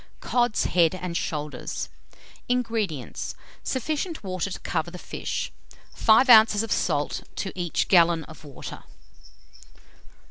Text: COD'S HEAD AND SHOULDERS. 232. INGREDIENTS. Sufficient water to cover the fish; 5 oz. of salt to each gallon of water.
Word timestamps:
COD'S 0.19 0.63
HEAD 0.63 0.95
AND 0.95 1.15
SHOULDERS. 1.15 1.89
232. 2.49 2.53
INGREDIENTS. 2.55 3.35
Sufficient 3.61 4.23
water 4.23 4.49
to 4.49 4.59
cover 4.61 4.89
the 4.89 4.97
fish; 4.97 5.51
5 5.93 6.27
oz. 6.27 6.63
of 6.63 6.71
salt 6.71 7.21
to 7.35 7.51
each 7.53 7.87
gallon 7.87 8.23
of 8.23 8.43
water. 8.43 8.83